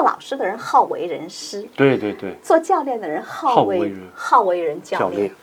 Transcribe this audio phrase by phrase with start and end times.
[0.00, 5.34] 做老师的人好为人师，对对对，做教练的人好为好为人好为人教练教练。。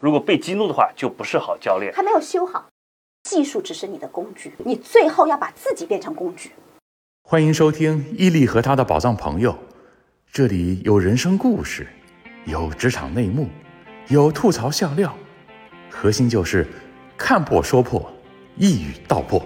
[0.00, 1.92] 如果被激怒的话，就不是好教练。
[1.94, 2.66] 还没有修好，
[3.22, 6.50] 技术只是你的工具，你最后要把自己变成工具。
[7.22, 9.56] 欢迎收听伊利和他的宝藏朋友，
[10.32, 11.86] 这里有人生故事，
[12.44, 13.46] 有职场内幕，
[14.08, 15.16] 有吐槽笑料，
[15.92, 16.66] 核心就是
[17.16, 18.04] 看破说破，
[18.56, 19.40] 一语道破。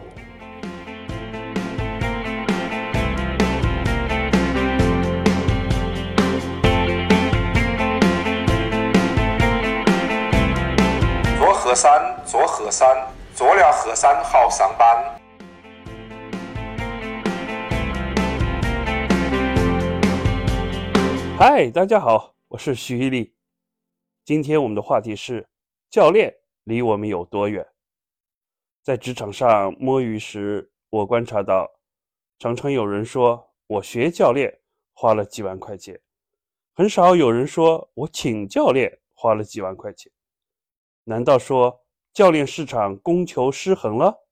[14.00, 15.20] 三号上班。
[21.38, 23.34] 嗨，大家好，我是徐一力。
[24.24, 25.46] 今天我们的话题是
[25.90, 27.66] 教练离我们有多远？
[28.82, 31.70] 在职场上摸鱼时，我观察到，
[32.38, 34.60] 常常有人说我学教练
[34.94, 36.00] 花了几万块钱，
[36.72, 40.10] 很少有人说我请教练花了几万块钱。
[41.04, 44.26] 难道说教练市场供求失衡了？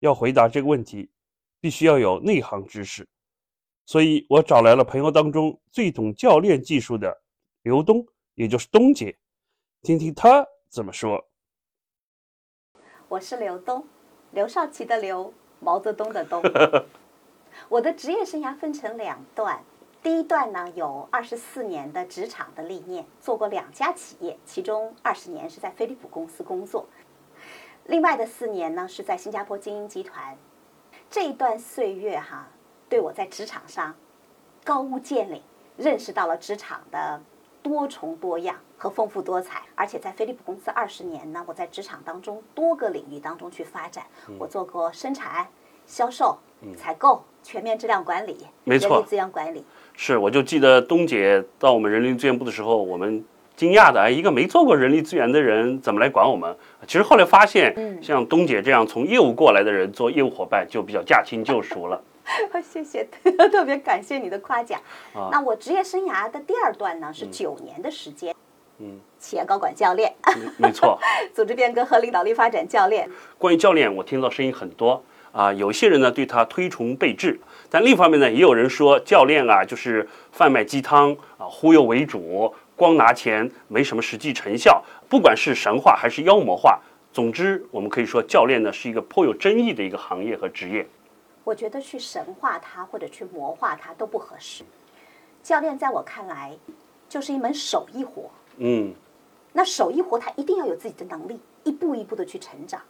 [0.00, 1.10] 要回答这个问题，
[1.60, 3.08] 必须要有内行知识。
[3.86, 7.22] 所以我找来了朋友当中最懂教练技术的
[7.62, 9.16] 刘东，也就是东姐，
[9.82, 11.28] 听听她怎么说。
[13.08, 13.86] 我是刘东，
[14.32, 16.42] 刘少奇的刘，毛泽东的东。
[17.70, 19.64] 我的职业生涯分成两段，
[20.06, 26.86] 第一段呢有二十四年的职场的历练，做过两家企业，其中二十年是在飞利浦公司工作，
[27.86, 30.38] 另外的四年呢是在新加坡精英集团。
[31.10, 32.46] 这一段岁月哈，
[32.88, 33.96] 对我在职场上
[34.62, 35.40] 高屋建瓴，
[35.76, 37.20] 认识到了职场的
[37.60, 39.64] 多重多样和丰富多彩。
[39.74, 44.06] 而且在飞利浦公司二十年呢，我在职场当中多个领域当中去发展，
[44.38, 45.48] 我做过生产、
[45.84, 46.38] 销售、
[46.76, 49.66] 采购、全面质量管理、人力资源管理。
[49.96, 53.24] 是，我就记得东姐到我们人力资源部的时候，我们
[53.56, 56.54] 惊讶的，哎，一个没做过人力资源的人怎么来管我们？
[56.86, 62.00] 其实后来发现，嗯像东姐这样从业务过来的人做业务伙伴，就比较驾轻就 熟了。
[62.62, 63.08] 谢谢，
[63.50, 64.78] 特别感谢你的夸奖。
[65.14, 68.34] 啊那我职业生涯的第二段呢，是九年的时间。
[68.78, 70.12] 嗯，企业高管教练、
[70.58, 70.98] 没错，
[71.32, 73.08] 组织变革和领导力发展教练，
[73.38, 75.02] 关于教练，我听到声音很多
[75.32, 77.40] 啊，有些人呢对他推崇备至，
[77.70, 84.82] 但另一方面呢，也有人说教练啊就是贩卖鸡汤啊，忽悠为主，光拿钱没什么实际成效。
[85.08, 86.80] 不管是神话还是妖魔化，
[87.12, 90.86] 总之我们可以说教练呢是一个颇有争议的一个行业和职业。
[91.44, 94.64] 我觉得去神化它或者去魔化它都不合适。
[95.42, 96.56] 教练在我看来
[97.08, 98.92] 就是一门手艺活，嗯，
[99.52, 102.80] 那手艺活他一定要有自己的能力，一步一步的去成长。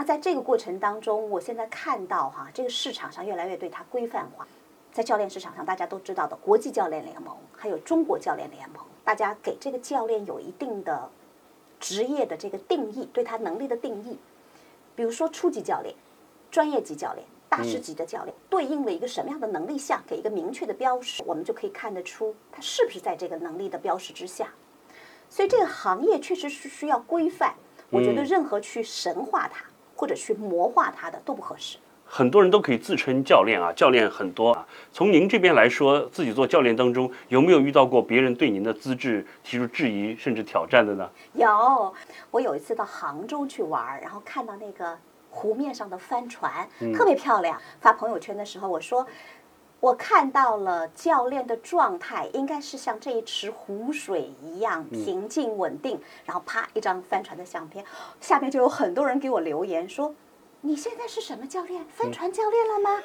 [0.00, 4.48] 那在这个过程当中，我现在看到哈，这个市场上越来越对它规范化。
[4.90, 11.06] 在教练市场上，大家都知道的国际教练联盟，还有中国教练联盟，大家给这个教练有一定的
[11.78, 14.18] 职业的这个定义，对他能力的定义。
[14.96, 15.94] 比如说初级教练、
[16.50, 24.48] 专业级教练、大师级的教练，对应了一个什么样的能力项，给一个明确的标识，我们就可以看得出他是不是在这个能力的标识之下。
[25.28, 27.54] 所以这个行业确实是需要规范。
[27.90, 29.64] 我觉得任何去神化它
[30.00, 31.76] 或者去魔化他的都不合适。
[32.06, 34.66] 很多人都可以自称教练啊，教练很多啊。
[34.90, 41.06] 从您这边来说，自己做教练当中有没有遇到过别人对您的资质提出质疑甚至挑战的呢？
[41.34, 41.94] 有，
[42.30, 44.96] 我有一次到杭州去玩儿，然后看到那个
[45.28, 47.60] 湖面上的帆船，特别漂亮。
[47.78, 49.06] 发朋友圈的时候，我说
[49.80, 55.98] 我看到了教练的状态，应该是像这一池湖水一样平静稳定。
[56.26, 57.82] 然后啪一张帆船的相片，
[58.20, 60.14] 下面就有很多人给我留言说
[60.60, 61.86] ：“你现在是什么教练？
[61.88, 63.02] 帆船教练了吗？”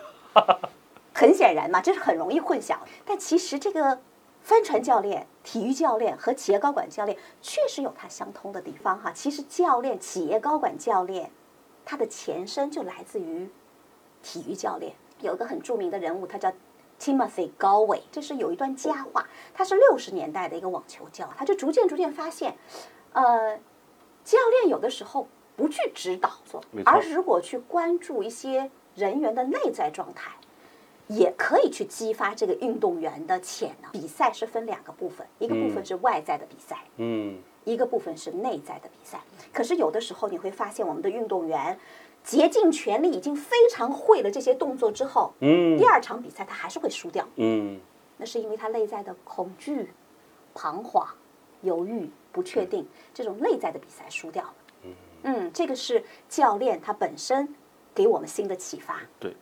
[1.16, 2.76] 很显然嘛，这是很容易混淆。
[3.06, 4.02] 但其实这个
[4.42, 9.14] 帆船教练、体育教练和企业高管教练确实有它相通的地方哈。
[9.14, 11.32] 其实教练、企业高管教练，
[11.86, 13.50] 它的前身就来自于
[14.22, 14.94] 体育教练。
[15.22, 16.52] 有一个很著名的人物，他叫
[17.06, 19.28] Timothy 高伟，这是有一段佳话。
[19.54, 22.56] 他是六十年代的一个网球教，他就逐渐逐渐发现，
[23.14, 23.56] 呃，
[24.24, 30.32] 教练有的时候不去指导做而如果去关注一些人员的内在状态。
[31.08, 33.92] 也可以去激发这个运动员的潜能。
[33.92, 39.20] 比赛是分两个部分，一个部分是外在的比赛，嗯，一个部分是内在的比赛。
[39.54, 41.78] 可是有的时候你会发现，我们的运动员
[42.26, 47.26] 竭尽全力，已经非常会了这些动作之后，嗯第二场比赛他还是会输掉。
[47.36, 47.80] 嗯，
[48.18, 49.92] 那是因为他内在的恐惧、
[50.56, 51.08] 彷徨、
[51.62, 54.54] 犹豫、不确定这种内在的比赛输掉了。
[55.28, 57.56] 嗯，这个是教练他本身
[57.96, 58.98] 给我们新的启发。
[59.18, 59.34] 对，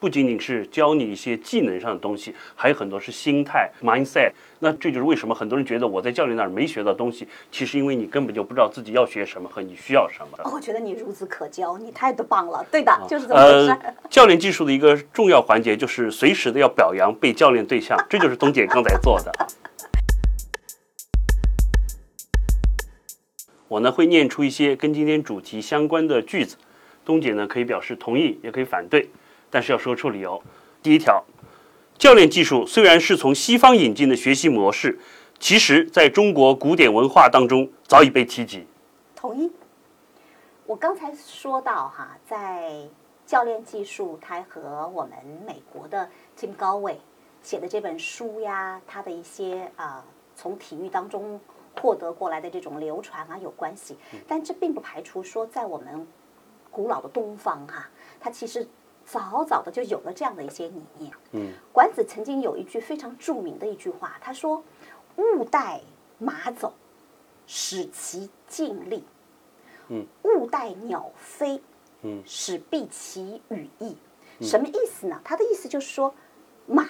[0.00, 4.32] 不仅仅是教你一些技能上的东西，还有很多是心态 mindset。
[4.58, 10.50] 那这就是为什么很多人觉得我在教练那儿没学到东西，其实因为你根本就不知道自己要学什么和你需要什么。
[10.52, 12.66] 我觉得你孺子可教，你太棒了。
[12.70, 13.70] 对的，就是这么回事。
[13.70, 19.32] 呃，教练技术的一个重要环节就是随时的要表扬被教练对象，这就是东姐刚才做的。
[23.68, 26.56] 我呢会念出一些跟今天主题相关的句子，
[27.04, 29.08] 东姐呢可以表示同意，也可以反对，
[29.50, 30.42] 但是要说出理由。
[30.82, 31.24] 第一条，
[31.98, 34.98] 教练技术虽然是从西方引进的学习模式，
[35.38, 38.66] 其实在中国古典文化当中早已被提及。
[39.14, 39.50] 同意。
[40.66, 42.72] 我刚才说到哈，在
[43.26, 45.12] 教练技术，它和我们
[45.46, 46.08] 美国的
[46.38, 46.98] Tim 高伟
[47.42, 50.04] 写的这本书呀，他的一些啊
[50.34, 51.40] 从体育当中。
[51.80, 56.06] 获得过来的这种流传啊有关系，但这并不排除说在我们
[56.70, 57.88] 古老的东方哈，
[58.20, 58.66] 它其实
[59.04, 61.12] 早早的就有了这样的一些理念。
[61.32, 64.62] 嗯，管子曾经有一句非常著名的一句话，他说
[65.16, 65.80] ：“勿待
[66.18, 66.72] 马走，
[67.46, 69.02] 使其尽力；
[69.88, 71.60] 嗯，勿待鸟飞，
[72.02, 73.96] 嗯，使避其羽翼。”
[74.40, 75.20] 什么意思呢？
[75.24, 76.14] 他的意思就是说，
[76.66, 76.88] 马，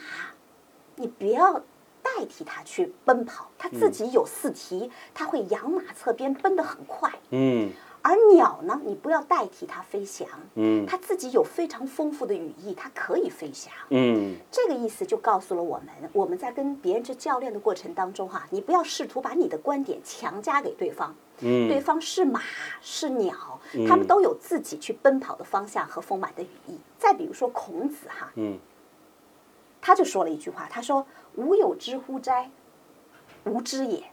[0.96, 1.62] 你不要。
[2.02, 7.12] 代替它去奔跑，它自己有四蹄，它会扬马侧边，奔得很快。
[7.28, 7.70] 嗯，
[8.02, 10.26] 而鸟呢，你不要代替它飞翔。
[10.54, 13.72] 嗯，它自己有非常丰富的羽翼，它可以飞翔。
[13.90, 21.14] 嗯，这个意思就告诉了我们，我们在跟别人去教练的过程当中，哈，你不要试图把你的观点强加给对方。
[21.40, 22.42] 嗯，对方是马
[22.80, 26.78] 是鸟，他们都有自己去奔跑的方向和丰满的羽翼。
[26.98, 28.58] 再比如说孔子，哈，嗯。
[29.82, 31.06] 他就说了一句话，他说
[31.36, 32.50] ：“吾有知乎哉？
[33.44, 34.04] 无知也。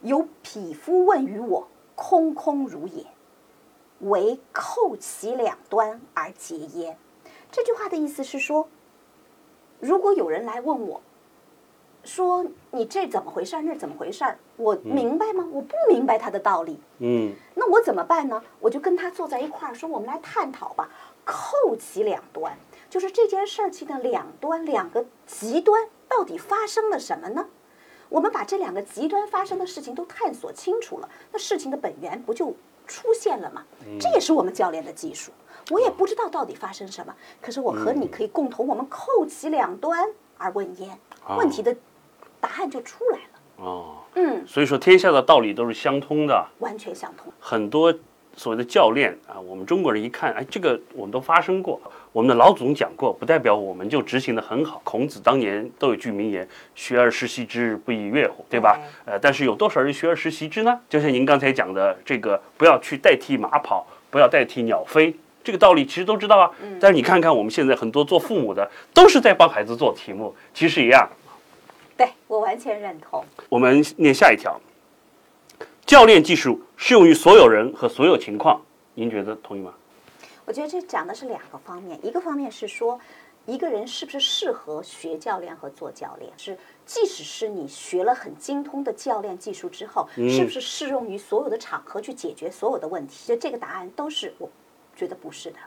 [0.00, 3.04] 有匹夫问于我，空空如也。
[4.00, 6.96] 唯扣其两端而结焉。”
[7.50, 8.68] 这句话的意思是说，
[9.80, 11.00] 如果有人来问我，
[12.04, 15.48] 说你这怎么回事儿，那怎么回事儿，我明白吗？
[15.50, 16.78] 我不明白他的道理。
[16.98, 18.42] 嗯，那我怎么办呢？
[18.60, 20.90] 我就跟他坐在一块儿，说我们来探讨吧。
[21.24, 22.56] 扣其两端。
[22.88, 27.48] 就是这件事情的两端，两个极端到底发生了什么呢？
[28.08, 32.54] 我们把这两个极端发生的事情都探索清楚了，那事情的本源不就
[32.86, 33.64] 出现了吗？
[34.00, 35.32] 这也是我们教练的技术。
[35.70, 40.08] 我也不知道到底发生什么，可是我和你可以共同，我们扣其两端
[40.38, 40.96] 而问焉，
[41.36, 41.74] 问题的
[42.40, 43.64] 答案就出来了。
[43.64, 47.32] 哦，嗯，所以说天下的道理都是相通的，完全相通。
[47.40, 47.92] 很多
[48.36, 51.80] 所谓的教练啊，我们中国人一看，哎，这个我们都发生过。
[52.12, 54.80] 我们的老祖宗讲过，不代表我们就执行的很好。
[54.84, 58.78] 孔子当年都有句名言：“学而时习之，不亦说乎？”对吧？
[59.04, 60.80] 呃，但是有多少人学而时习之呢？
[60.88, 66.50] 就像您刚才讲的，这个不要去代替马跑，不要代替鸟飞，这个道理其实都知道啊。
[66.80, 71.06] 但是你看看我们现在很多做父母的，都是在帮孩子做题目，其实一样。
[71.98, 73.22] 对我完全认同。
[73.50, 74.58] 我们念下一条：
[75.86, 78.60] 教练技术适用于所有人和所有情况，
[78.94, 79.72] 您觉得同意吗？
[80.44, 82.98] 我觉得这讲的是两个方面，一个方面是说，
[83.46, 93.28] 一个人是不是适合学教练和做教练，是即使是你学了很精通的教练技术之后，是不是适用于所有的场合去解决所有的问题？
[93.28, 94.50] 就这个答案都是我
[94.96, 95.58] 觉得不是的。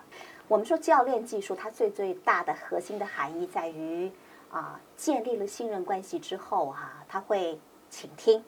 [0.49, 4.11] 我们说教练技术，它最最大的核心的含义在于
[4.51, 7.57] 啊，建立了信任关系之后哈，他会
[7.89, 8.43] 倾听、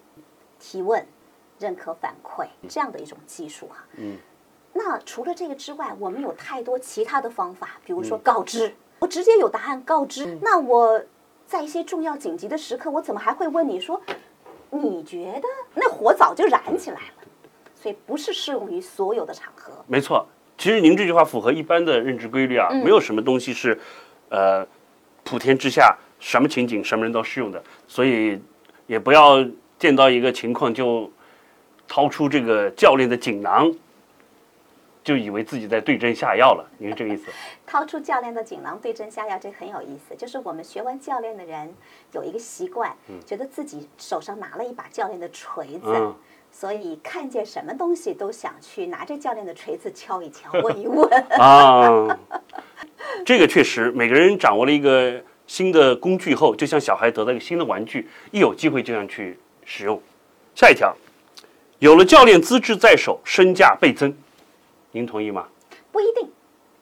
[0.60, 1.06] 提问、
[1.62, 3.86] 认可反馈这样的一种技术哈。
[3.96, 4.18] 嗯。
[4.74, 10.38] 那除了这个之外，我们有太多其他的方法，比如说告知，我直接有答案告知。
[10.41, 11.01] 那我
[11.46, 14.01] 在一些重要紧急的时刻，我怎么还会问你说，
[14.70, 17.27] 你觉得那火早就燃起来了？
[17.75, 19.74] 所以不是适用于所有的场合。
[19.88, 20.25] 没错，
[20.58, 23.77] 其实您这句话符合一般的认知规律啊，没有什么东西是，
[24.30, 24.65] 呃，
[25.25, 28.41] 普天之下什么情景什么人都适用的，所以
[28.88, 29.46] 也不要
[29.77, 31.12] 见到一个情况就
[31.91, 33.69] 掏出这个教练的锦囊。
[35.03, 37.24] 就以为自己在对症下药了，你是这个意思？
[37.65, 40.15] 掏出教练的锦囊对症下药，这很有意思。
[40.15, 41.74] 就是我们学完教练的人
[42.12, 42.95] 有一个习惯，
[43.25, 46.13] 觉得自己手上拿了一把教练的锤子，
[46.51, 51.10] 所以看见什么东西都想去拿着教练的锤子敲一敲、 问一问。
[51.39, 52.15] 啊，
[53.25, 60.00] 这个确实，每个人掌握了一个新的工具后，就像小孩得到一个新的玩具，一有机会就想去使用。
[60.53, 60.95] 下一条，
[61.82, 64.16] 有了教练资质在手，身价倍增。
[64.92, 65.48] 您同意吗？
[65.92, 66.30] 不一定，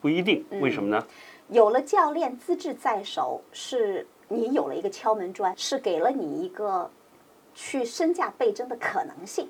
[0.02, 0.46] 不一定。
[0.60, 1.08] 为什么呢？
[1.48, 6.92] 有了教练资质在手，是你有了一个敲门砖，是给了你一个
[7.56, 9.50] 去身价倍增的可能性。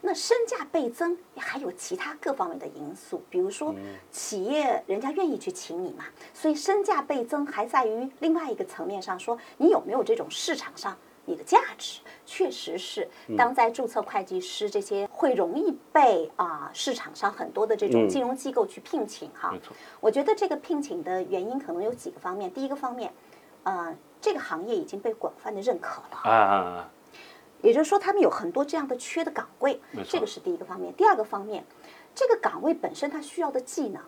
[0.00, 3.74] 那身价倍增还有其他各方面的因素，比如说
[4.10, 12.00] 企业人家愿意去请你嘛，所以身价倍增还在于另外一个层面上说，你有没有这种市场上你的价值？
[12.26, 19.50] 确实是，当在注册会计师这些会容易被啊市场上很多的这种金融机构去聘请哈。
[19.52, 22.52] 没错，我觉得这个聘请的原因可能有几个方面。
[22.52, 23.12] 第一个方面，
[23.64, 26.18] 呃，这个行业已经被广泛的认可了。
[26.24, 26.90] 啊啊啊！
[27.62, 30.92] 也就是说，他们有很多这样的缺的岗位这个是第一个方面。
[30.94, 31.64] 第二个方面，
[32.14, 34.02] 这个岗位本身它需要的技能，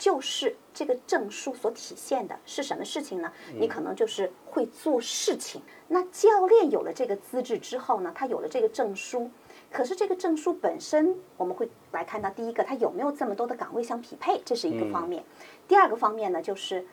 [0.00, 3.30] 就是这个证书所体现的是什么事情呢？
[3.54, 5.60] 你可能就是会做事情。
[5.86, 9.30] 那教练有了这个资质之后呢，他有了这个证书，
[9.70, 15.22] 可是这个证书本身，我们会来看到第一个，它有没有这么多的岗位相匹配，这是一个方面。
[15.68, 16.86] 第二个方面呢，就是。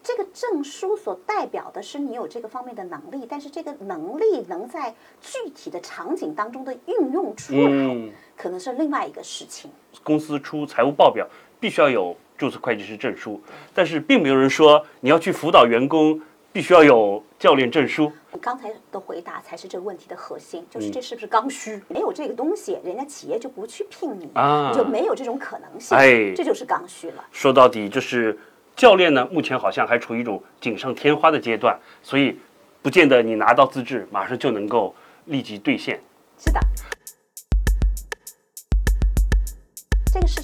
[0.00, 9.70] 这个证书所代表的是你有这个方面的能力，但是这个能力能在具体的场景当中的运用出来，嗯可能是另外一个事情。
[10.04, 13.42] 公司出财务报表必须要有注册会计师证书，
[13.74, 16.18] 但是并没有人说你要去辅导员工
[16.52, 18.10] 必须要有教练证书。
[18.32, 21.82] 你刚才的回答才是这个问题的核心，嗯就是这是不是刚需？
[21.88, 27.24] 没有这个东西，人家企业就不去聘你，啊你就没有这种可能性，哎这就是刚需了。
[27.32, 28.38] 说到底就是
[28.76, 32.38] 教练呢，目前好像还处于一种锦上添花的阶段，所以
[32.80, 35.98] 不见得你拿到资质马上就能够立即兑现。
[36.38, 36.60] 是的，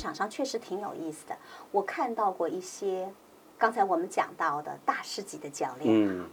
[0.04, 1.34] 场上确实挺有意思的。
[1.70, 3.10] 我看到过一些
[3.56, 6.28] 刚才我们讲到的大师级的教练嗯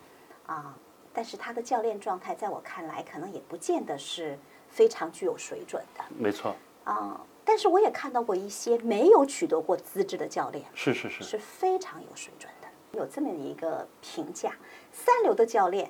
[0.46, 0.75] 啊，
[1.13, 4.38] 但是他的教练状态在我看来，可能也不见得是
[4.70, 7.22] 非常具有水准的没错，啊。
[7.46, 12.68] 但是我也看到过一些没有取得过资质的教练，是是是，是非常有水准的。
[13.00, 14.54] 有这么一个评价：
[14.92, 15.90] 三流的教练，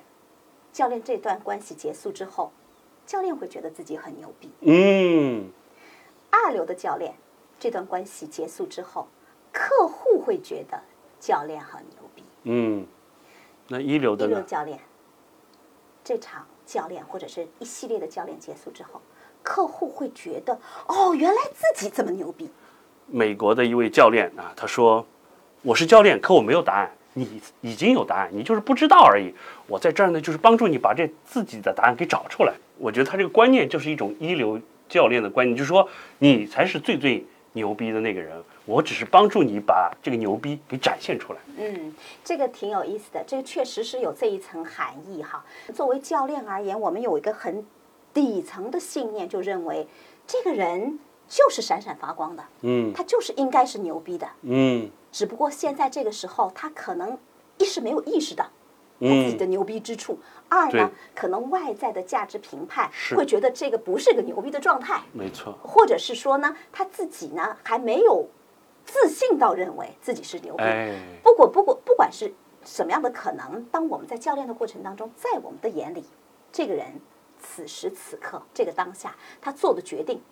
[0.72, 2.52] 教练这段关系结束之后，
[3.04, 5.50] 教练会觉得自己很牛逼；嗯，
[6.30, 7.14] 二流的教练，
[7.62, 9.06] 这段关系结束之后，
[9.52, 10.76] 客户会觉得
[11.20, 12.24] 教练很牛逼。
[12.42, 12.84] 嗯，
[13.68, 14.80] 那一流的教练，
[16.02, 19.00] 这场教练或者是一系列的教练结束之后，
[19.44, 22.50] 客户会觉得哦，原来自己这么牛逼。
[23.06, 25.06] 美国的一位教练啊，他说
[25.62, 29.32] ：“我是教练，可我没有答案，你已经有答案，你就是不知道而已。
[29.68, 35.88] 我在这儿呢，就是帮助你把这自己的答案给找出来。”我觉得他这个观念就是一种一流教练的观念，就是说
[36.18, 41.38] 你才是最最牛逼的那个人，我只是帮助你把这个牛逼给展现出来。
[41.58, 41.94] 嗯，
[42.24, 45.44] 这个挺有意思的，这个确实是有这一层含义哈。
[45.74, 47.64] 作为教练而言，我们有一个很
[48.14, 49.86] 底层的信念，就认为
[50.26, 54.26] 这个人就是闪闪发光的，嗯他就是应该是牛逼的。
[54.42, 57.18] 嗯只不过现在这个时候，他可能
[57.58, 58.46] 一时没有意识到
[59.02, 60.18] 他自己嗯的牛逼之处，
[60.48, 68.28] 二呢，可能外在的价值评判会觉得这个不是个牛逼的状态，没错，或者是说呢，他自己呢还没有
[68.84, 70.62] 自信到认为自己是牛逼。
[70.62, 72.32] 哎，不过不过不管是
[72.64, 76.04] 什么样的可能，当我们在教练的过程当中，在我们的眼里，
[76.52, 76.86] 这个人
[77.40, 80.22] 此时此刻这个当下他做的决定，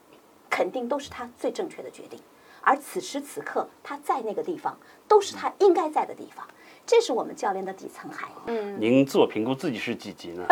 [0.49, 2.21] 肯定都是他最正确的决定。
[2.63, 6.47] 而此时此刻他在那个地方，都是他应该在的地方。
[6.87, 8.35] 这是我们教练的底层含义。
[8.47, 10.45] 嗯您自我评估自己是几级呢？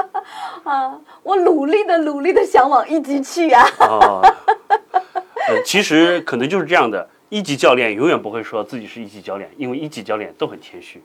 [0.64, 3.62] 啊，我努力的努力的想往一级去啊。
[3.80, 4.20] 啊，
[5.48, 7.08] 呃，其实可能就是这样的。
[7.30, 11.02] 一级教练永远不会说自己是一级教练，因为一级教练都很谦虚。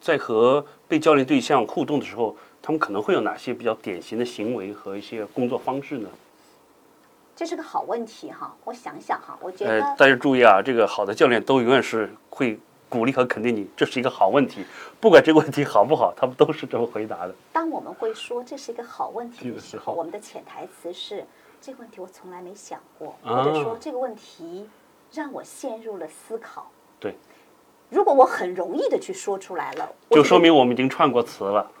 [0.00, 6.08] 在和被教练对象互动的时候，他们可能会有哪些比较典型的行为和一些工作方式呢？
[7.34, 12.58] 这是个好问题哈，我想想哈，我觉呃，得大家注意啊，这个好的教练都永远是会
[12.88, 14.64] 鼓励和肯定你，这是一个好问题。
[15.00, 17.34] 不管这个问题好不好， 他们都是这么回答的。
[17.52, 21.24] 当我们会说这是一个好问题的时候，我们的潜台词是
[21.60, 24.68] 这个问题我从来没想过，啊或者说这个问题
[25.12, 26.70] 让我陷入了思考。
[27.00, 27.14] 对，
[27.90, 31.70] 如果我很容易的去说出来了，就说明我们已经串过词了。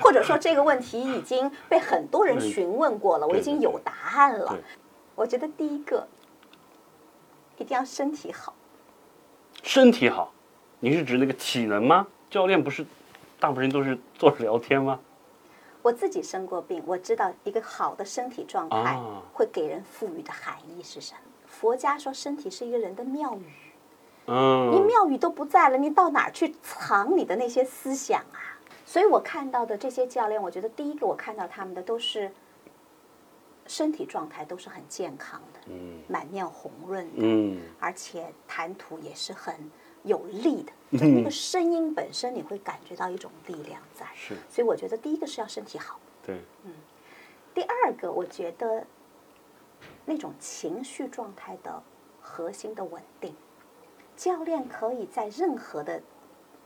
[0.00, 4.58] 或者说这个问题已经被很多人嗯询问过了，我已经有答案了。
[5.14, 6.06] 我觉得第一个
[7.58, 8.54] 一定要身体好。
[9.62, 10.32] 身体好，
[10.80, 12.06] 你是指那个体能吗？
[12.30, 12.84] 教练不是
[13.38, 14.98] 大部分人都是坐着聊天吗？
[15.82, 21.20] 我自己生过病，我知道一个好的身体状态啊会给人赋予的含义是什么。
[21.46, 23.44] 佛家说身体是一个人的庙宇，
[24.26, 28.58] 嗯你嗯，庙宇都不在了，你到哪儿去藏你的那些思想啊？
[28.86, 32.30] 所以我看到的这些教练，我觉得第一个我看到他们的都是
[33.72, 39.54] 身体状态都是很健康的，嗯满面红润的，嗯而且谈吐也是很
[40.02, 44.06] 有力的，就那个声音本身你会感觉到一种力量在。
[44.14, 45.98] 是所以我觉得第一个是要身体好。
[46.22, 46.74] 对，嗯
[47.54, 48.86] 第二个，我觉得
[50.04, 51.82] 那种情绪状态的
[52.20, 53.34] 核心的稳定，
[54.16, 56.02] 教练可以在任何的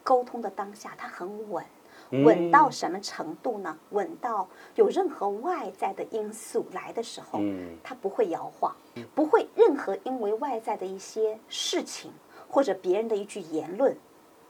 [0.03, 1.65] 沟通的当下，他很稳。
[2.11, 3.77] 稳到什么程度呢？
[3.91, 7.41] 稳到有任何外在的因素来的时候，
[7.83, 8.75] 他不会摇晃，
[9.15, 12.11] 不会任何因为外在的一些事情
[12.49, 13.97] 或者别人的一句言论，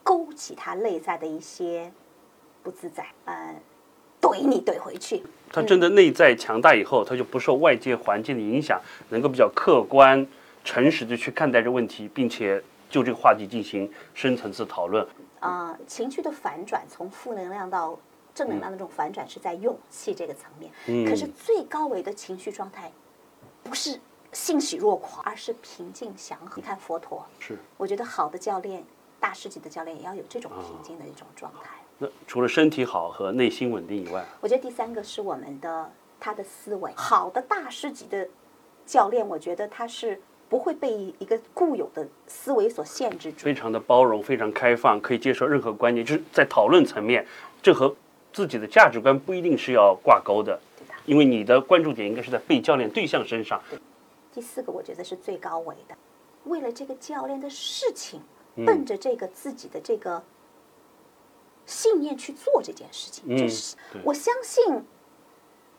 [0.02, 1.90] 勾起他内在的一些
[2.62, 3.54] 不自在，呃，
[4.20, 5.22] 怼你怼回去。
[5.50, 10.26] 他真的内在强大以后，他就不受外界环境的影响，能够比较客观、
[10.64, 15.06] 诚实的去看待这问题，并且就这个话题进行深层次讨论。
[15.40, 17.99] 啊，情绪的反转，从负能量到
[18.35, 20.73] 正能量的这种反转，是在勇气这个层面。
[21.07, 22.90] 可是最高维的情绪状态，
[23.62, 24.00] 不是
[24.33, 26.57] 欣喜若狂，而是平静祥和。
[26.57, 28.85] 你看佛陀，是我觉得好的教练，
[29.21, 31.76] 大师级的教练也要有这种平静的一种状态。
[31.99, 36.93] 那除了身体好和内心稳定以外，我觉得第三个是我们的他的思维。
[36.95, 38.28] 好的大师级的
[38.85, 40.21] 教练，我觉得他是。
[40.48, 46.06] 不会被一个固有的思维所限制住，非常的包容，非常开放，可以接受任何观念。
[46.06, 47.26] 就是在讨论层面，
[47.60, 47.94] 这和
[48.32, 50.60] 自己的价值观不一定是要挂钩的，
[51.04, 53.60] 因为你的关注点应该是在被教练对象身上。
[54.32, 55.96] 第四个，我觉得是最高维的，
[56.44, 58.20] 为了这个教练的事情，
[58.64, 60.22] 奔着这个自己的这个
[61.64, 63.74] 信念去做这件事情，就是
[64.04, 64.84] 我相信。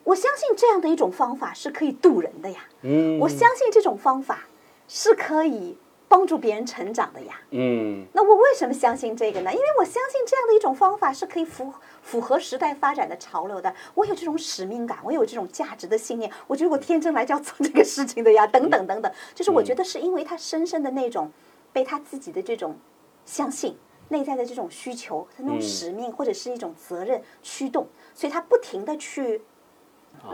[0.04, 2.64] 我相信这样的一种方法是可以渡人的呀。
[2.84, 4.48] 嗯，我相信这种方法
[4.88, 5.78] 是可以
[6.08, 7.40] 帮助别人成长的呀。
[7.52, 9.52] 嗯，那我为什么相信这个呢？
[9.52, 13.74] 因为我相信这样的一种方法是可以符符合时代发展的潮流的。
[13.94, 16.32] 我有这种使命感，我有这种价值的信念。
[16.48, 18.48] 我觉得我天生来就要做这个事情的呀。
[18.48, 21.32] 等等等等，就是我觉得是因为他深深的那种
[21.74, 22.78] 被他自己的这种
[23.26, 23.78] 相信
[24.08, 29.42] 内在的这种需求、他那种使命或者是一种责任驱动，所以他不停的去。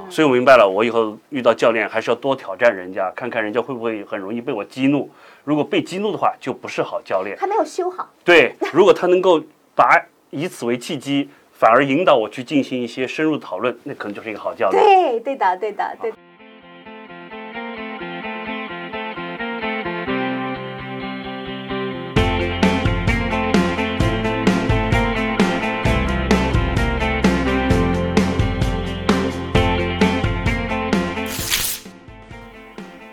[0.09, 5.09] 所以我明白了，我以后遇到教练还是要多挑战人家，看看人家会不会很容易被我激怒。
[5.43, 7.37] 如果被激怒的话，就不是好教练。
[7.37, 8.09] 还没有修好。
[8.23, 9.41] 对，如果他能够
[9.75, 9.99] 把
[10.29, 14.83] 以此为契机，反而引导我去进行一些深入讨论，那可能就是一个好教练。
[14.83, 16.13] 对，对的，对的，对。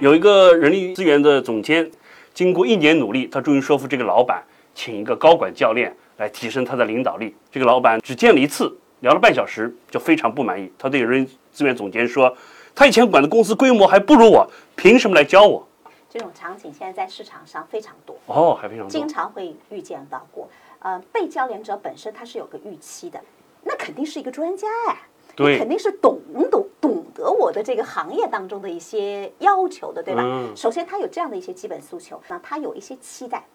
[0.00, 1.88] 有一个人力资源的总监，
[2.32, 4.42] 经过一年努力，他终于说服这个老板，
[4.74, 7.36] 请一个高管教练来提升他的领导力。
[7.52, 10.72] 这个老板只见了一次，聊了半小时，就非常不满意。
[10.78, 12.34] 他对人力资源总监说
[12.74, 15.68] ：“他以前管的公司规模还不如我，凭什么来教我？”
[16.08, 20.48] 这种场景现在在市场上非常多哦，还非常多，经常会遇见到过。
[20.78, 23.20] 呃，被教练者本身他是有个预期的，
[23.64, 24.96] 那肯定是一个专家哎。
[25.36, 26.18] 你肯定是懂
[26.50, 30.22] 懂懂得我的这个行业当中的一些要求的，对吧？
[30.56, 33.46] 首先，他有这样的一些基本诉求，那他有一些期待，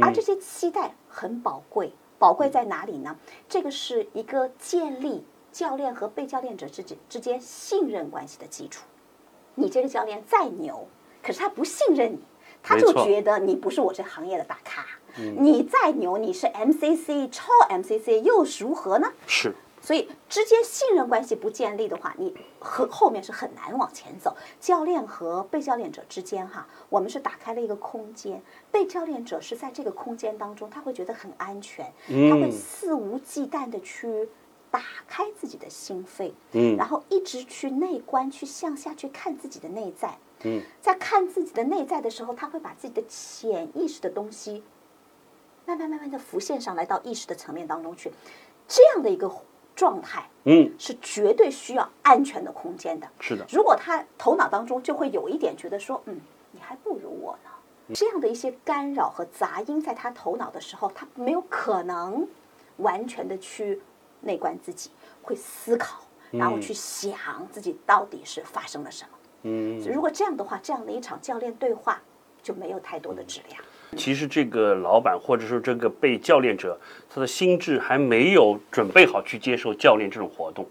[0.00, 1.92] 而这些期待很宝贵。
[2.18, 3.16] 宝贵在哪里呢？
[3.48, 8.84] 这个是一个建立教练和被教练者之间之间信任关系的基础。
[9.54, 10.86] 你这个教练再牛，
[11.22, 12.18] 可是他不信任你，
[12.62, 14.84] 他就觉得你不是我这行业的大咖。
[15.16, 19.10] 你再牛，你是 MCC 超 MCC 又如何呢？
[19.26, 19.54] 是。
[19.82, 24.36] 所以，之间信任关系不建立的话，你和后面是很难往前走。
[24.60, 28.42] 教练和被教练者之间，哈，我们是打开了一个空间。
[28.70, 34.28] 被教练者是在这个空间当中，他会觉得很安全，他会肆无忌惮的去
[34.70, 44.62] 打开自己的心扉，嗯，然后一直去内观，去向下去看自己的内在，嗯，在看自己的内在的时候，他会把自己的潜意识的东西，
[45.64, 48.12] 慢慢慢慢的浮现上来到意识的层面当中去，
[48.68, 49.32] 这样的一个。
[49.74, 53.08] 状态，嗯，是绝对需要安全的空间的。
[53.18, 56.20] 是的，如果他头脑当中就会有一点觉得说，嗯，
[56.52, 57.50] 你还不如我呢，
[57.94, 62.26] 这样的一些干扰和杂音在他头脑的时候，他没有可能
[62.78, 63.80] 完全的去
[64.20, 64.90] 内观自己，
[65.22, 69.10] 会思考，然后去想自己到底是发生了什么。
[69.42, 72.00] 嗯，如果这样的话，这样的一场教练对话
[72.42, 73.62] 就没有太多的质量。
[73.96, 80.66] 其实这个老板或者说这个被教练者，他的心智还没有准备好去接受教练这种活动。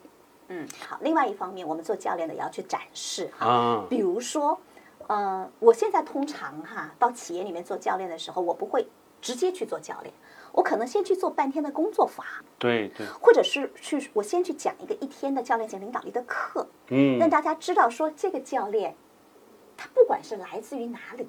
[0.48, 0.98] 嗯，好。
[1.02, 4.60] 另外一方面，我们做教练的也要去展示哈，比如说，
[5.08, 8.88] 呃，我现在通常哈到企业里面做教练的时候，我不会
[9.22, 10.14] 直接去做教练，
[10.52, 12.26] 我可能先去做半天的工作坊，
[12.58, 18.96] 对对，或者是去我先去讲一个一天的教练型领导力的课，嗯，让大家知道说这个教练，
[19.78, 21.28] 他不管是来自于哪里。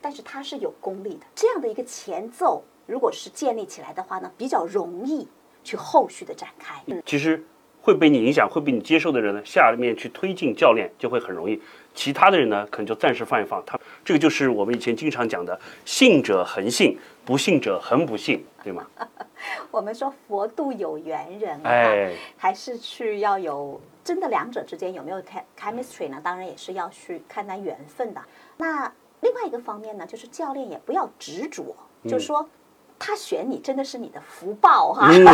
[0.00, 5.26] 但是它是有功力的，这样的一个前奏，如果是建立起来的话呢，比较容易
[5.64, 6.80] 去后续的展开。
[6.86, 7.42] 嗯其实
[7.80, 11.60] 会被你影响、会被你接受的人呢，下面去推进教练就会很容易。
[11.94, 13.64] 其他的人呢，可能就暂时放一放。
[13.64, 18.86] 他这个就是我们以前经常讲的“信者恒信，不信者恒不信”，对吗？
[19.70, 26.20] 我们说佛度有缘人啊，哎，还是去要有真的两者之间有没有 chem- chemistry 呢？
[26.22, 28.20] 当然也是要去看他缘分的。
[28.56, 32.10] 那另外一个方面呢，就是教练也不要执着，嗯。
[32.10, 32.48] 就说
[32.98, 35.26] 他选你真的是你的福报哈，嗯，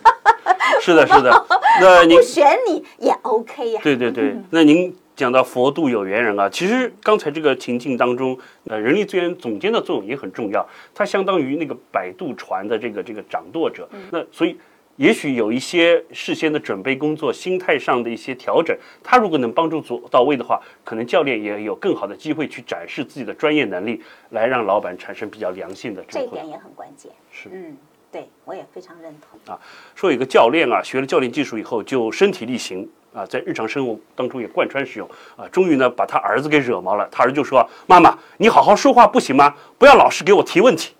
[0.80, 1.46] 是的，是的。
[1.80, 13.88] 那 您不选你也 OK 呀、对对对，那您讲到佛度有缘人啊，其实刚才这个情境当中，呃，人力资源总监的作用也很重要，它相当于那个摆渡船的这个这个掌舵者。
[14.10, 14.58] 那所以，
[15.00, 27.10] 也许有一些事先的准备工作、心态上的一些调整，他如果能帮助做到位的话，可能教练也有更好的机会去展示自己的专业能力，来让老板产生比较良性的这这一点也很关键。
[27.32, 27.74] 是嗯，
[28.12, 29.58] 对我也非常认同啊。
[29.94, 37.08] 说有个教练啊，学了教练技术以后就身体力行啊，在日常生活当中也贯穿使用啊，终于呢把他儿子给惹毛了。
[37.10, 39.54] 他儿子就说：“妈妈，你好好说话不行吗？
[39.78, 40.94] 不要老是给我提问题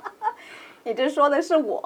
[0.84, 1.82] 你这说的是我，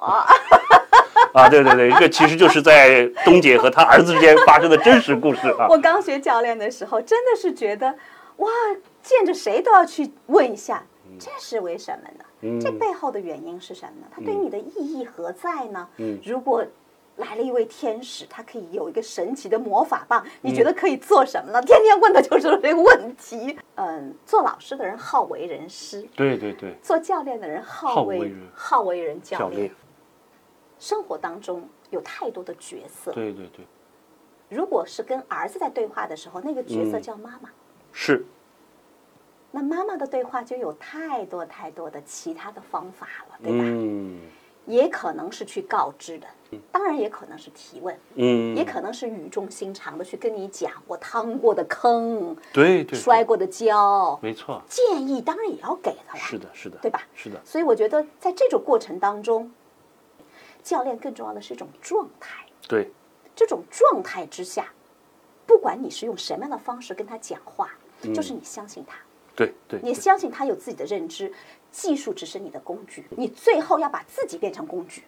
[1.33, 5.67] 啊！”对对对，这其实就是在东姐和她儿子之间发生的真实故事啊。
[5.71, 7.87] 我刚学教练的时候，真的是觉得，
[8.37, 8.49] 哇，
[9.01, 10.83] 见着谁都要去问一下，
[11.19, 12.25] 这是为什么呢？
[12.41, 14.07] 嗯这背后的原因是什么呢？
[14.15, 15.87] 它对你的意义何在呢？
[15.97, 16.65] 嗯如果
[17.17, 21.61] 来了一位天使，他可以有一个神奇的魔法棒，你觉得可以做什么呢？
[21.63, 23.57] 天天问的就是这个问题。
[23.75, 29.71] 嗯，做老师的人好为人师，对对对，做教练的人好为好为人好为人教练教练。，
[30.79, 33.65] 生活当中有太多的角色，对对对，
[34.49, 37.01] 如果是跟儿子在对话的时候，那个角色嗯。
[37.01, 37.49] 叫妈妈。
[37.91, 38.25] 是。
[39.51, 43.63] 那妈妈的对话就有太多太多的其他的方法了，对吧？
[43.65, 44.19] 嗯。
[44.65, 46.27] 也可能是去告知的，
[46.71, 57.01] 当然也可能是提问，嗯，也可能是语重心长的去跟你讲我趟过的坑、对对摔，过的跤，没错，建议当然也要给的啦，是的，是的，对吧？
[57.15, 59.51] 是的，所以我觉得在这种过程当中，
[60.63, 62.45] 教练更重要的是一种状态。
[62.67, 62.89] 对，
[63.35, 64.71] 这种状态之下，
[65.45, 67.71] 不管你是用什么样的方式跟他讲话，
[68.03, 68.97] 嗯就是你相信他，
[69.35, 71.31] 对对，你相信他有自己的认知，
[71.71, 75.03] 技术只是你的工具，你最后要把自己变成工具。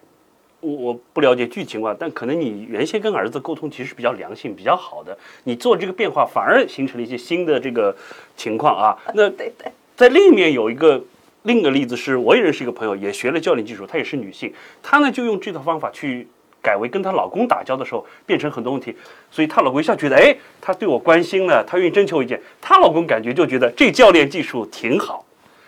[0.60, 7.96] 我我不了解具体情况，但可能你原先跟儿子沟通其实比较良性、比较好的，你做这个变化反而形成了一些新的这个
[8.36, 8.96] 情况啊。
[9.14, 11.02] 那对对，在另一面有一个
[11.42, 14.52] 另一个例子是，我也认识一个朋友，也学了教练技术，她也是女性，
[14.82, 16.26] 她呢就用这套方法去
[16.62, 18.94] 改为跟她老公打交的时候，变成很多问题，
[19.30, 25.24] 所以她老公一下觉得，哎，她对我关心了，她愿意征求意见，她老公感觉就觉得这教练技术挺好。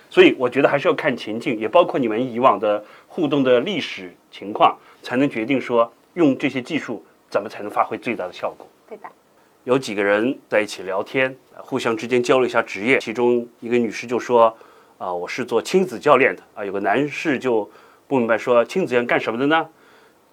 [0.08, 8.64] 所以我觉得还是要看情境，也包括你们以往的互动的历史情况，才能决定说用这些技术怎么才能发挥最大的效果。
[8.88, 9.08] 对的，
[9.64, 13.00] 有几个人在一起聊天，呃互相之间交流一下职业。
[13.00, 14.56] 其中一个女士就说
[14.98, 17.68] ：“啊、我是做亲子教练的。”啊，有个男士就
[18.06, 19.66] 不明白说：“亲子教练干什么的呢？”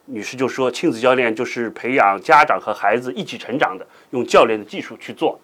[0.05, 5.39] 女士就说：“亲子教练就是培养家长和孩子一起成长的，用教练的技术去做。”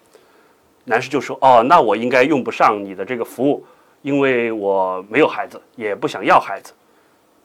[0.84, 3.64] 男士就说：“哦，那我应该用不上你的这个服务，
[4.02, 6.72] 因为我没有孩子，也不想要孩子。”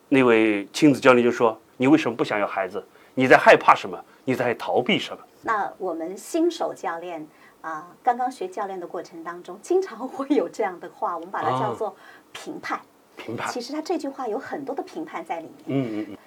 [0.09, 2.83] 那位亲子教练就说：“你为什么不想要孩子？
[3.13, 3.97] 你在害怕什么？
[4.25, 7.25] 你在逃避什么？”那我们新手教练
[7.63, 11.95] 啊、刚刚学教练的过程当中，经常会有这样的话，我们把它叫哦做
[12.33, 12.81] 评判。
[13.15, 13.49] 评判。
[13.49, 15.65] 其实他这句话有很多的评判在里面。
[15.67, 16.17] 嗯嗯嗯。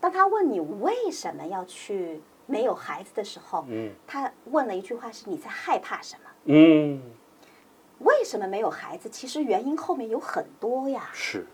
[0.00, 6.30] 当他问你为什么要去没有孩子的时候，嗯他问了一句话是你在害怕什么？
[6.44, 7.02] 嗯，
[7.98, 9.10] 为什么没有孩子？
[9.10, 11.44] 其实原因后面有很多呀，是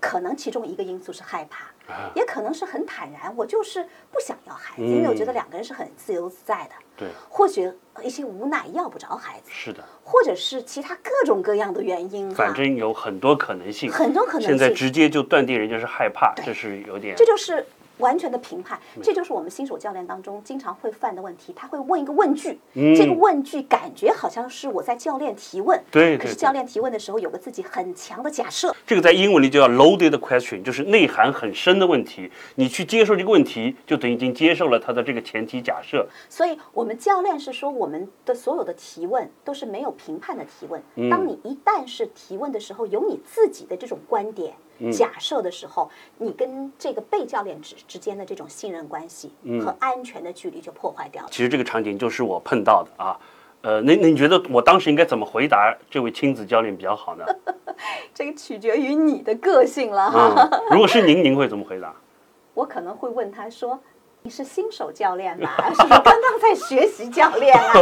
[0.00, 6.70] 可能其中一个因素是害怕，啊，也可能是很坦然，我就是不想要孩子，嗯因为我觉得两个人是很自由自在的。
[6.96, 7.70] 对，或许
[8.02, 12.34] 一些无奈要不着孩子，是的，或者是其他各种各样的原因哈。
[12.34, 13.90] 反正有很多可能性。
[13.90, 17.64] 很多可能性现在直接就断定人家是害怕，这是有点这就是
[18.00, 21.52] 完全的评判，嗯这就是我们新手教练当中经常会犯的问题。
[21.54, 32.30] 他会问一个问句，嗯这个问句感觉好像是我在教练提问，对对对可是教练提问的时候有个自己很强的假设，这个在英文里就叫 loaded question，就是内涵很深的问题。
[32.56, 36.06] 你去接受这个问题，就等于已经接受了他的这个前提假设。
[36.28, 40.82] 所以我们教练是说我们的所有的提问都是没有评判的提问。
[40.96, 44.54] 嗯当你一旦是提问的时候，有你自己的这种观点。
[44.80, 51.28] 嗯假设的时候，你跟这个被教练之之间的这种信任关系嗯和安全的距离就破坏掉了。
[51.30, 53.16] 其实这个场景就是我碰到的啊。
[53.62, 57.26] 呃，那那你觉得我当时应该怎么回答这位亲子教练比较好呢？
[58.14, 60.48] 这个取决于你的个性了哈。
[60.50, 61.94] 嗯，如果是您，您会怎么回答？
[62.54, 63.78] 我可能会问他说
[64.22, 65.56] ：“你是新手教练吧？
[65.76, 67.72] 是不是刚刚在学习教练啊？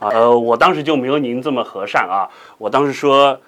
[0.00, 2.26] 啊，呃，我当时就没有您这么和善啊。
[2.56, 3.38] 我当时说，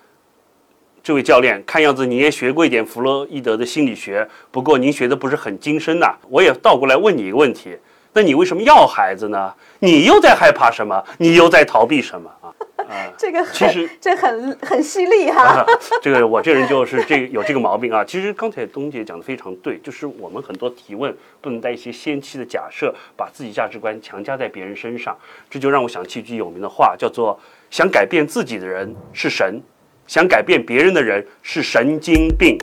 [1.07, 6.13] 这位教练，看样子你也学过一点弗洛伊德的心理学，不过您学的不是很精深呐。
[6.29, 7.79] 我也倒过来问你一个问题：
[8.13, 9.55] 那你为什么要孩子呢？
[9.79, 11.01] 你又在害怕什么？
[11.19, 12.51] 你又在逃避什么啊？
[12.79, 15.67] 啊， 这个其实这很很犀利哈、啊，
[16.03, 18.05] 这个我这人就是这个有这个毛病啊。
[18.05, 25.17] 其实刚才东姐讲的非常对，就是我们很多提问不能带一些先期的假设，把自己价值观强加在别人身上。
[25.49, 27.39] 这就让我想起一句有名的话，叫做
[27.71, 29.63] “想改变自己的人是神，
[30.07, 32.59] 想改变别人的人是神经病”。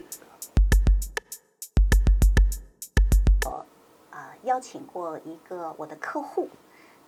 [4.12, 6.50] 呃，邀请过一个我的客户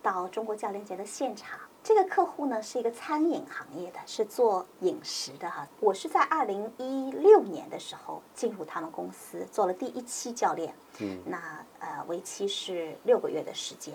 [0.02, 1.58] 到中国教练节的现场。
[1.82, 5.66] 这个客户呢是一个餐饮行业的，是做饮食的哈。
[5.78, 10.74] 我是在二零一六年的时候进入他们公司，做了第一期教练。
[10.98, 13.94] 嗯，那呃为期是六个月的时间。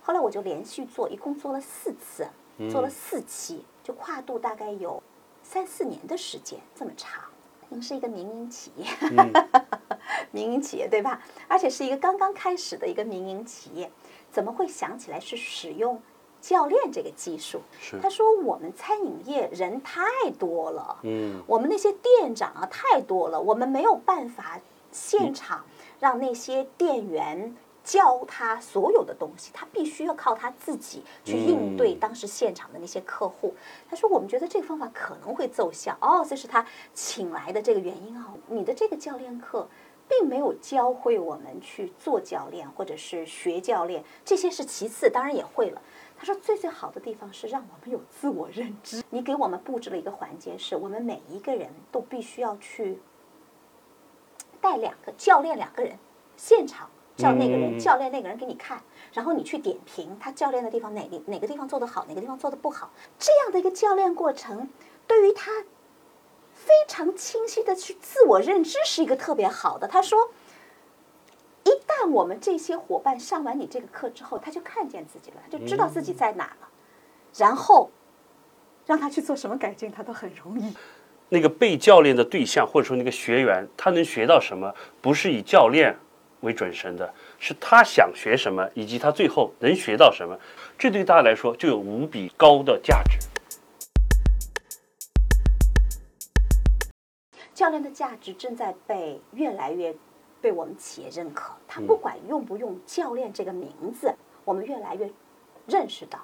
[0.00, 2.24] 后来我就连续做，一共做了四次，
[2.70, 5.02] 做了四期，就跨度大概有
[5.42, 7.22] 三四年的时间，这么长。
[7.68, 8.86] 您是一个民营企业，
[10.30, 11.22] 民营企业对吧？
[11.48, 13.90] 而且是一个刚刚开始的一个民营企业，
[14.30, 16.00] 怎么会想起来是使用
[16.40, 17.62] 教练这个技术？
[17.80, 20.02] 是他说我们餐饮业人太
[20.38, 25.64] 多了，嗯我们那些店长啊太多了，我们没有办法现场
[25.98, 33.54] 让那些店员教他所有的东西，他必须要靠他自己去应对嗯当时现场的那些客户。
[33.88, 36.64] 他说我们觉得这个方法可能会奏效，哦，这是他
[36.94, 38.32] 请来的这个原因啊。
[38.48, 39.68] 你的这个教练课。
[40.08, 45.80] 并没有教会我们去做教练或者是学教练，这些是其次，当然也会了。
[46.18, 49.02] 他说最最好的地方是让我们有自我认知。
[49.08, 53.00] 你给我们布置了一个环节，是我们每一个人都必须要去
[54.60, 55.96] 带两个教练，两个人
[56.36, 56.90] 现场
[57.22, 58.82] 叫那个人、嗯教练那个人给你看，
[59.12, 62.90] 然后你去点评他教练的地方哪里哪个地方做得好，哪个地方做得不好。
[63.18, 64.68] 这样的一个教练过程，
[65.06, 65.50] 对于他
[66.52, 69.86] 非常清晰的去自我认知是一个特别好的。
[69.86, 70.32] 他说。
[71.64, 76.68] 一旦我们这些伙伴上完你这个课之后，他就看见自己了，他就知道自己在哪了，
[77.36, 77.88] 然后
[78.84, 80.74] 让他去做什么改进，他都很容易。
[81.28, 85.96] 那个被教练的对象或者说那个学员，他能学到什么，不是以教练
[86.42, 90.38] 为准绳的，是他想学什么，以及他最后能学到什么，
[90.78, 93.18] 这对大家来说就有无比高的价值。
[97.54, 99.94] 教练的价值正在被越来越
[100.40, 101.52] 被我们企业认可。
[101.68, 104.12] 他不管用不用“教练”这个名字，
[104.44, 105.08] 我们越来越
[105.66, 106.18] 认识到，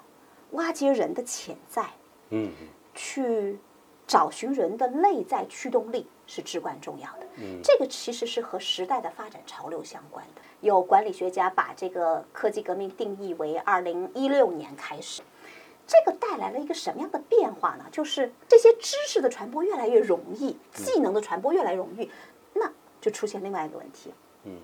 [0.51, 1.85] 挖掘人的潜在，
[2.31, 2.51] 嗯
[2.93, 3.57] 去
[4.05, 7.25] 找寻人的内在驱动力是至关重要的。
[7.63, 10.41] 这个其实是和时代的发展潮流相关的。
[10.61, 15.23] 有管理学家把这个科技革命定义为二零一六年开始。
[15.87, 17.85] 这个带来了一个什么样的变化呢？
[17.91, 22.07] 就是这些知识的传播越来越容易，技能的传播越来越容易，
[22.53, 24.13] 那就出现另外一个问题，
[24.43, 24.59] 嗯，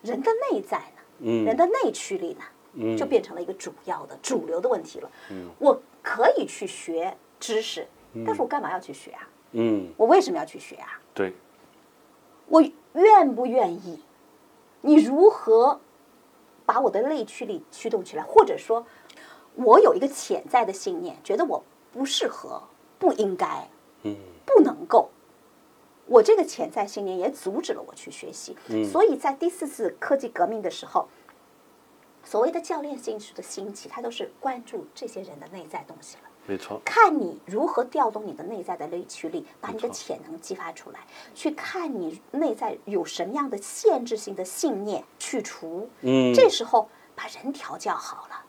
[0.00, 5.10] 人的内在呢，嗯人的内驱力呢，嗯就变成了一个主要的、主流的问题了。
[5.30, 7.86] 嗯我可以去学知识，
[8.24, 9.28] 但是我干嘛要去学啊？
[9.50, 10.98] 嗯，我为什么要去学啊？
[11.14, 11.34] 对，
[12.46, 12.62] 我
[12.94, 14.02] 愿不愿意？
[14.80, 15.80] 你如何
[16.64, 18.22] 把我的内驱力驱动起来？
[18.22, 18.86] 或者说，
[19.54, 22.62] 我有一个潜在的信念，觉得我不适合、
[22.98, 23.68] 不应该、
[24.02, 25.10] 嗯不能够。
[26.06, 28.56] 我这个潜在信念也阻止了我去学习。
[28.68, 31.08] 嗯所以在第四次科技革命的时候，
[32.24, 36.22] 所谓的教练性质的兴起，它都是关注这些人的内在东西了。
[36.44, 41.00] 没错，看你如何调动你的内在的内驱力，把你的潜能激发出来，
[41.34, 45.88] 去看你内在有什么样的限制性的信念去除。
[46.00, 48.44] 嗯这时候把人调教好了，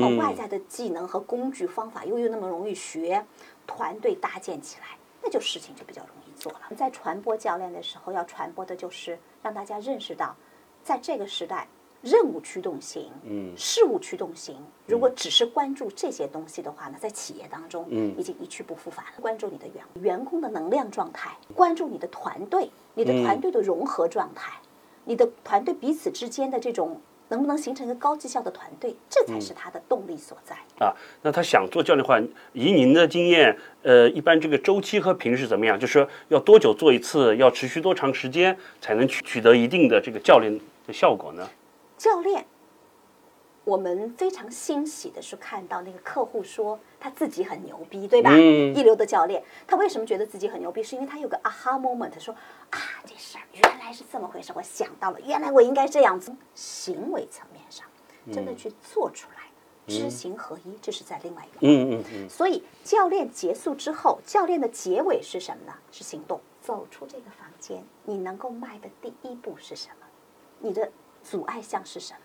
[0.00, 3.24] 把嗯外在的技能和工具方法又又那么容易学，
[3.66, 6.62] 团队搭建起来，那就事情就比较容易做了。
[6.74, 10.34] 在传播教练的时候，要传播的就是让大家认识到，
[10.82, 11.68] 在这个时代。
[12.02, 14.56] 任务驱动型，嗯事务驱动型，
[14.86, 19.12] 如果只是关注这些东西的话呢，在企业当中，嗯已经一去不复返了。
[19.20, 24.52] 关注你的员员工的能量状态，关注你的团队，你的嗯团队的融合状态，
[25.04, 30.54] 你的团队彼此之间的这种能不能形成一个高绩效的团队，这才是他的动力所在。
[30.78, 32.20] 啊，那他想做教练的话，
[32.52, 35.76] 以您的经验，呃，一般这个周期和频率是怎么样？
[35.76, 40.56] 就是说要多久做一次，要持续多长时间才能取取得一定的这个教练
[40.86, 41.48] 的效果呢？
[41.96, 42.46] 教练
[43.64, 48.30] 我们非常欣喜的是看到那个客户说他自己很牛逼，对吧？
[48.32, 50.82] 嗯一流的教练，他为什么觉得自己很牛逼？
[50.82, 52.32] 是因为他有个 aha moment，说
[52.70, 56.32] 啊，这事儿原来是这么回事，我想到了，原来我应该这样子。
[56.54, 57.84] 行为层面上，
[58.32, 59.42] 真的去做出来，
[59.88, 61.66] 知行合一，这是在另外一个。
[61.66, 65.74] 嗯嗯嗯，所以教练结束之后，教练的结尾是什么呢？
[65.90, 66.40] 是行动。
[66.62, 70.06] 走出这个房间，你能够迈的第一步是什么？
[70.58, 70.90] 你的
[71.28, 72.20] 阻碍项是什么？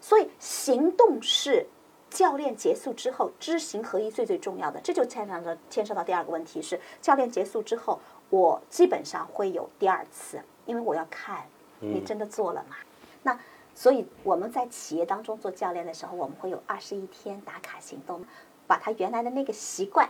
[0.00, 1.66] 所以行动是
[2.08, 4.78] 教练结束之后知行合一最最重要的。
[4.80, 7.98] 这就牵扯到牵涉到第二个问题是，教练结束之后，
[8.30, 11.44] 我基本上会有第二次，因为我要看
[11.80, 12.76] 你真的做了吗？
[13.22, 13.36] 那
[13.74, 18.24] 所以我们在企业当中做教练的时候，我们会有二十一天打卡行动，
[18.68, 20.08] 把他原来的那个习惯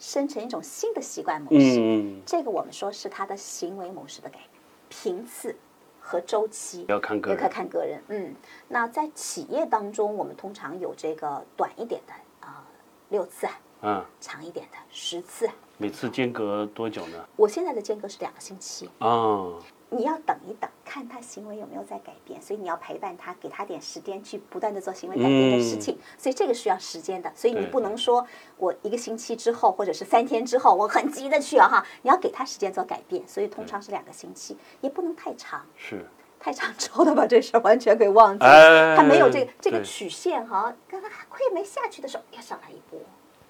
[0.00, 1.78] 生成一种新的习惯模式。
[1.78, 4.50] 嗯，这个我们说是他的行为模式的改变，
[4.88, 5.54] 频次
[6.06, 8.00] 和周期要看个人，看个人。
[8.06, 8.32] 嗯，
[8.68, 12.12] 那在企业当中，我们通常有这个短一点的
[12.46, 12.64] 啊、
[13.08, 13.48] 六次，
[13.82, 15.50] 嗯，长一点的十次。
[15.76, 17.28] 每次间隔多久呢？
[17.34, 19.52] 我现在的间隔是两个星期，啊，
[19.88, 36.04] 你要等一等，看他行为有没有在改变，所以你要陪伴他，给他点时间去不断的做行为改变的事情，所以这个需要时间的，所以你不能说我一个星期之后或者是三天之后我很急的去啊哈，你要给他时间做改变，所以通常是两个星期，也不能太长，是，
[36.40, 38.44] 太长之后他把这事儿完全给忘记。
[38.44, 42.98] 了，哎他没有这个这个曲线哈，刚刚还快没下去的时候又上来一波，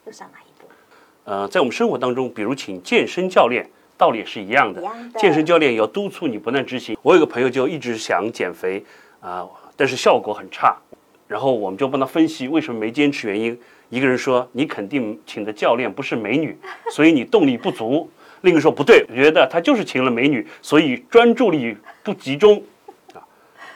[0.04, 0.68] 又上来一波，
[1.24, 4.82] 呃，在我们生活当中，比如请健身教练，道理也是一样的。
[5.18, 6.96] 健身教练也要督促你不断执行。
[7.02, 8.84] 我有个朋友就一直想减肥
[9.20, 10.76] 啊、但是效果很差，
[11.26, 13.58] 然后我们就帮他分析为什么没坚持原因。
[13.88, 16.56] 一个人说你肯定请的教练不是美女，
[16.90, 18.08] 所以你动力不足。
[18.42, 22.62] 另一个说不对，我觉得他就是请了美女，所以专注力不集中。
[23.14, 23.22] 啊，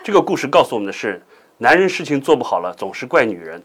[0.05, 1.21] 这个故事告诉我们的是，
[1.59, 3.61] 男人事情做不好了，总是怪女人。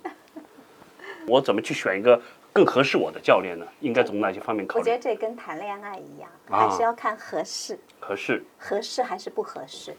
[1.28, 2.20] 我怎么去选一个
[2.56, 3.68] 更合适我的教练呢？
[3.82, 4.98] 应该从哪些方面考虑我觉得？
[4.98, 7.78] 这跟谈恋爱一样，啊还是要看合适。
[8.00, 9.94] 合适，合适还是不合适？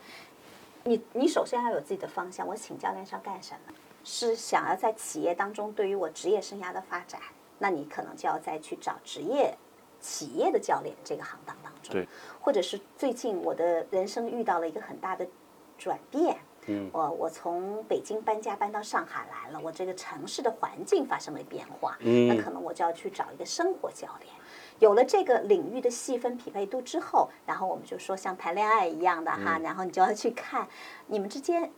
[0.83, 2.47] 你你首先要有自己的方向。
[2.47, 3.75] 我请教练是要干什么？
[4.05, 7.21] 是想要在企业当中对于我职业生涯的发展，
[7.59, 9.55] 那你可能就要再去找职业
[10.01, 11.92] 企业的教练这个行当当中。
[11.92, 12.09] 对，
[12.40, 15.29] 或者是最近我的人生遇到了一个很大的
[15.77, 16.38] 转变。
[16.67, 16.91] 嗯。
[16.93, 22.29] 我我从北京搬家搬到上海来了，我这个城市的环境发生了变化，嗯。
[22.29, 24.33] 那可能我就要去找一个生活教练。
[24.79, 29.45] 有了这个领域的细分匹配度之后，然后我们就说像谈恋爱一样的嗯。
[29.45, 30.69] 哈，然后你就要去看
[31.07, 31.71] 你们之间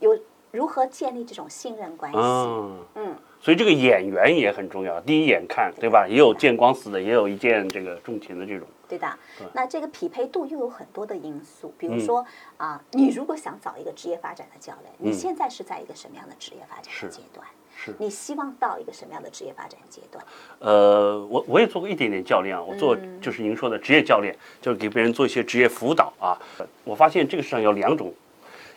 [0.00, 0.18] 有
[0.50, 2.18] 如何建立这种信任关系。
[2.18, 6.08] 嗯，嗯，所以这个眼缘也很重要，第一眼看，对吧？
[6.08, 8.66] 也有见光死的，也有一见这个钟情的这种。
[8.88, 9.06] 对的。
[9.52, 12.24] 那这个匹配度又有很多的因素，比如嗯说
[12.56, 17.46] 啊、你如果想找一个职业发展的教练，你嗯现在是在一个什么样的职业发展的阶段？
[17.76, 20.24] 是你希望到一个什么样的职业发展阶段？
[20.60, 26.40] 呃，我我也做过一点点教练啊，我做嗯就是您说的职业教练，就是给别人做一些职业辅导啊。
[26.82, 28.10] 我发现这个市场有两种，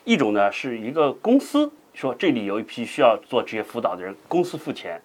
[0.04, 5.02] 一种呢是一个公司说这里有一批需要做职业辅导的人，公司付钱。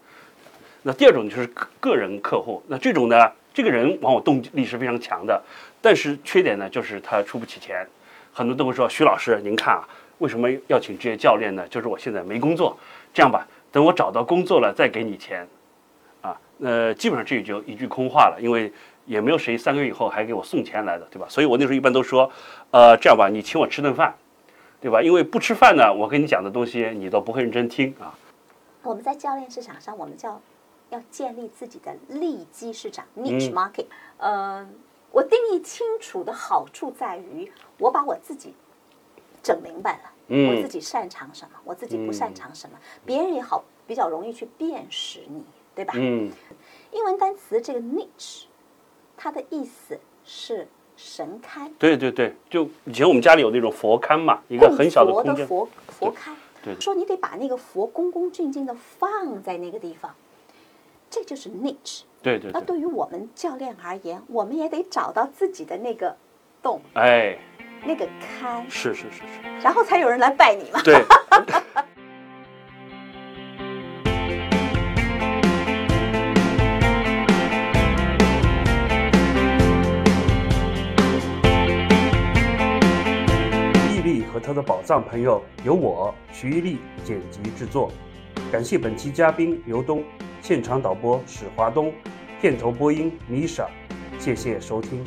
[0.83, 5.41] 那第二种就是个个人客户，那这种呢，这个人往往动力是非常强的，
[5.81, 7.83] 但是缺点呢就是他出不起钱。
[8.31, 11.67] 很多都会说，徐老师，您看啊，为什么要请职业教练呢？
[11.67, 12.77] 就是我现在没工作，
[13.11, 15.47] 这样吧，等我找到工作了再给你钱。
[16.21, 18.71] 啊，那基本上这就一句空话了，因为
[19.07, 21.25] 也没有谁三个月以后还给我送钱来的，对吧？
[21.27, 22.31] 所以我那时候一般都说，
[22.69, 24.13] 呃，这样吧，你请我吃顿饭，
[24.83, 25.01] 对吧？
[25.01, 28.19] 因为不吃饭呢，我跟你讲的东西你都不会认真听啊。
[28.81, 30.41] 我们在教练市场上，我们叫
[30.89, 33.85] 要建立自己的利基市场 （niche 嗯 market）。
[34.17, 34.75] 嗯、
[35.09, 38.53] 我定义清楚的好处在于，我把我自己
[39.41, 45.93] 整明白了，嗯我自己擅长什么，我自己不擅长什么，别人也好比较容易去辨识你，对吧？
[45.95, 46.29] 嗯，
[46.91, 48.43] 英文单词这个 niche，
[49.15, 55.47] 它的意思是神龛，对对对，就以前我们家里有那种佛龛嘛，一个很小的佛空间。
[55.47, 56.31] 佛佛龛。
[56.63, 60.15] 对说你得把那个佛恭恭敬敬的放在那个地方，
[61.09, 62.03] 这就是 niche。
[62.21, 66.15] 对对对，那对于我们教练而言，我们也得找到自己的那个
[66.61, 67.37] 洞、哎，
[67.85, 68.07] 那个
[68.41, 70.81] 龛，是是是是，然后才有人来拜你嘛。
[70.83, 71.03] 对。
[84.43, 87.89] 他的宝藏朋友由我徐一力剪辑制作，
[88.51, 90.03] 感谢本期嘉宾刘东，
[90.41, 91.93] 现场导播史华东，
[92.41, 93.65] 片头播音米莎，
[94.19, 95.01] 谢谢收听。